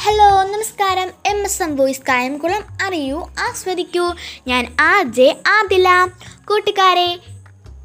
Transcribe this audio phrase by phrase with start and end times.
[0.00, 1.10] Hello നമസ്കാരം.
[1.26, 4.14] M S M voice Kayamkulam അറിയൂ ആസ്വദിക്കൂ.
[4.46, 6.06] ഞാൻ ആജെ ആദില.
[6.48, 7.18] കൂട്ടുകാരെ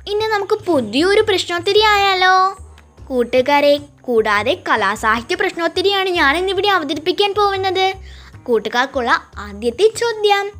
[0.08, 2.58] ഇന്ന് നമുക്ക് പുതിയൊരു പ്രശ്നോത്തരി ആയാലോ?
[3.06, 7.94] കൂട്ടുകാരെ കൂടാതെ കലാസാഹിത്യ പ്രശ്നോത്തരിയാണ് ഞാൻ ഇന്നിവിടെ അവതരിപ്പിക്കാൻ പോകുന്നത്.
[8.44, 10.52] കൂട്ടുകാർക്കുള്ള ആദ്യത്തെ ചോദ്യം.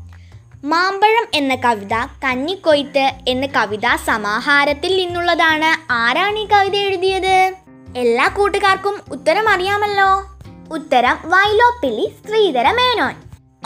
[0.64, 1.94] മാമ്പഴം എന്ന കവിത
[2.24, 5.92] കന്നിക്കൊയ്ത്ത് എന്ന കവിതാ സമാഹാരത്തിൽ നിന്നുള്ളതാണ്.
[5.92, 7.54] ആരാണ് ഈ കവിത എഴുതിയത്?
[7.98, 10.39] എല്ലാ കൂട്ടുകാർക്കും ഉത്തരം അറിയാമല്ലോ.
[10.74, 13.16] ഉത്തരം വൈലോപ്പിള്ളി ശ്രീധര മേനോൻ.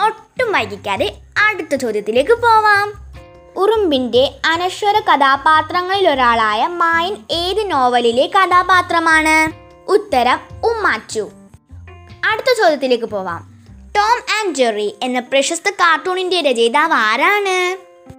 [0.06, 1.14] ഒട്ടും വൈകിക്കാതെ
[1.50, 2.94] അടുത്ത ചോദ്യത്തിലേക്ക് പോവാം.
[3.56, 9.52] ഉറുമ്പിന്റെ അനശ്വര കഥാപാത്രങ്ങളിൽ ഒരാളായ മായൻ ഏത് നോവലിലെ കഥാപാത്രമാണ്?
[9.92, 11.32] ഉത്തരം ഉമ്മാച്ചു.
[12.26, 13.54] അടുത്ത ചോദ്യത്തിലേക്ക് പോവാം.
[13.96, 17.78] ടോം ആൻഡ് ജെറി എന്ന പ്രശസ്ത കാർട്ടൂണിന്റെ രചയിതാവ് ആരാണ്?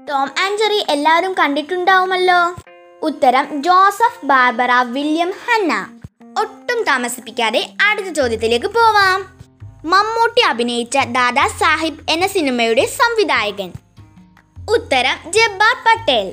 [0.08, 2.54] ടോം ആൻഡ് ജെറി എല്ലാവരും കണ്ടിട്ടുണ്ടാവുമല്ലോ.
[3.02, 5.93] ഉത്തരം ജോസഫ് ബാർബറ വില്യം ഹന്ന.
[6.74, 9.38] ഒട്ടും താമസിപ്പിക്കാതെ അടുത്ത ചോദ്യത്തിലേക്ക് പോവാം.
[9.84, 13.72] മമ്മൂട്ടി അഭിനയിച്ച ദാദാ സാഹിബ് എന്ന സിനിമയുടെ സംവിധായകൻ.
[14.70, 16.32] ഉത്തരം ജബ്ബാർ പട്ടേൽ.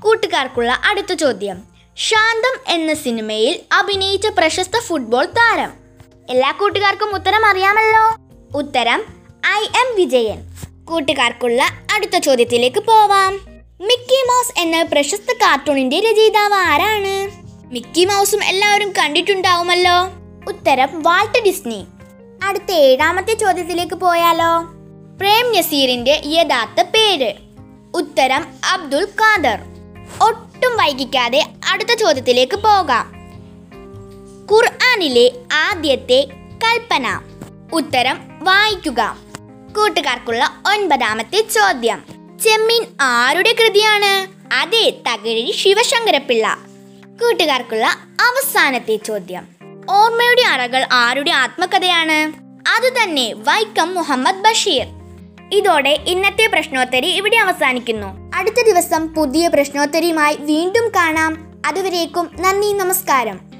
[0.00, 1.62] കൂട്ടുകാർക്കുള്ള അടുത്ത ചോദ്യം.
[1.96, 5.72] ശാന്തം എന്ന സിനിമയിൽ അഭിനയിച്ച പ്രശസ്ത ഫുട്ബോൾ താരം.
[6.30, 8.16] എല്ലാ കൂട്ടുകാർക്കും ഉത്തരം അറിയാമല്ലോ.
[8.58, 9.04] ഉത്തരം
[9.46, 10.38] ഐ എം വിജയൻ.
[10.84, 11.62] കൂട്ടുകാർക്കുള്ള
[11.94, 13.32] അടുത്ത ചോദ്യത്തിലേക്ക് പോവാം.
[13.80, 17.43] മിക്കി മൗസ് എന്ന പ്രശസ്ത കാർട്ടൂണിന്റെ രചയിതാവ് ആരാണ്?
[17.72, 20.10] മിക്കി മൗസും എല്ലാവരും കണ്ടിട്ടുണ്ടാവുമല്ലോ.
[20.48, 21.86] ഉത്തരം വാൾട്ട് ഡിസ്നി.
[22.42, 24.62] അടുത്ത ഏഴാമത്തെ ചോദ്യത്തിലേക്ക് പോയാലോ.
[25.20, 27.34] പ്രേം നസീറിന്റെ യഥാർത്ഥ പേര്.
[27.94, 29.58] ഉത്തരം അബ്ദുൽ ഖാദർ.
[30.22, 33.30] ഒട്ടും വൈകിക്കാതെ അടുത്ത ചോദ്യത്തിലേക്ക് പോകാം.
[34.52, 36.28] ഖുർആാനിലെ ആദ്യത്തെ
[36.64, 37.20] കൽപ്പന.
[37.72, 39.16] ഉത്തരം വായിക്കുക.
[39.76, 42.04] കൂട്ടുകാർക്കുള്ള ഒൻപതാമത്തെ ചോദ്യം.
[42.44, 44.28] ചെമ്മീൻ ആരുടെ കൃതിയാണ്?
[44.54, 46.58] അതെ തകഴി ശിവശങ്കരപ്പിള്ള.
[47.14, 47.86] കൂട്ടുകാർക്കുള്ള
[48.20, 49.46] അവസാനത്തെ ചോദ്യം.
[49.90, 52.32] ഓർമ്മയുടെ അറകൾ ആരുടെ ആത്മകഥയാണ്?
[52.68, 54.86] അത് തന്നെ വൈക്കം മുഹമ്മദ് ബഷീർ.
[55.52, 58.30] ഇതോടെ ഇന്നത്തെ പ്രശ്നോത്തരി ഇവിടെ അവസാനിക്കുന്നു.
[58.34, 61.62] അടുത്ത ദിവസം പുതിയ പ്രശ്നോത്തരിയുമായി വീണ്ടും കാണാം.
[61.66, 63.53] അതുവരേക്കും നന്ദി നമസ്കാരം.